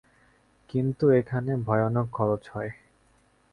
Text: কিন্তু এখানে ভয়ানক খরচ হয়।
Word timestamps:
কিন্তু 0.69 1.05
এখানে 1.11 1.51
ভয়ানক 1.65 2.07
খরচ 2.11 2.43
হয়। 2.53 2.71